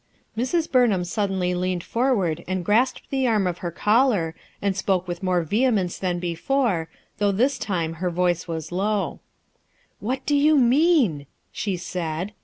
Sirs. 0.41 0.65
Burnham 0.65 1.03
suddenly 1.03 1.53
leaned 1.53 1.83
forward 1.83 2.43
and 2.47 2.65
grasped 2.65 3.07
the 3.11 3.27
arm 3.27 3.45
of 3.45 3.59
her 3.59 3.69
caller, 3.69 4.33
and 4.59 4.75
spoke 4.75 5.07
with 5.07 5.21
more 5.21 5.43
vehemence 5.43 5.99
than 5.99 6.17
before, 6.17 6.89
though 7.19 7.31
this 7.31 7.59
time 7.59 7.93
her 8.01 8.09
voice 8.09 8.47
was 8.47 8.71
low. 8.71 9.19
"What 9.99 10.25
do 10.25 10.35
you 10.35 10.57
mean?" 10.57 11.27
she 11.51 11.77
said. 11.77 12.31